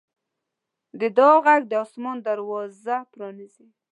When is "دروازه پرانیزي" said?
2.27-3.67